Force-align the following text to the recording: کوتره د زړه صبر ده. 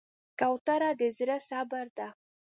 کوتره 0.39 0.91
د 0.99 1.01
زړه 1.17 1.37
صبر 1.49 1.85
ده. 1.97 2.07